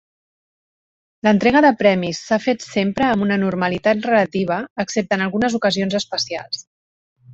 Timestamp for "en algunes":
5.19-5.59